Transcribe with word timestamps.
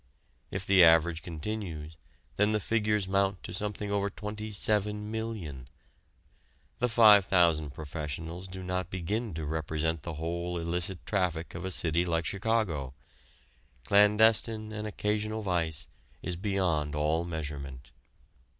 If 0.49 0.65
the 0.65 0.83
average 0.83 1.21
continues, 1.21 1.95
then 2.35 2.53
the 2.53 2.59
figures 2.59 3.07
mount 3.07 3.43
to 3.43 3.53
something 3.53 3.91
over 3.91 4.09
27,000,000. 4.09 5.65
The 6.79 6.89
five 6.89 7.23
thousand 7.25 7.75
professionals 7.75 8.47
do 8.47 8.63
not 8.63 8.89
begin 8.89 9.35
to 9.35 9.45
represent 9.45 10.01
the 10.01 10.15
whole 10.15 10.57
illicit 10.57 11.05
traffic 11.05 11.53
of 11.53 11.65
a 11.65 11.69
city 11.69 12.03
like 12.03 12.25
Chicago. 12.25 12.95
Clandestine 13.83 14.71
and 14.71 14.87
occasional 14.87 15.43
vice 15.43 15.87
is 16.23 16.35
beyond 16.35 16.95
all 16.95 17.23
measurement. 17.23 17.91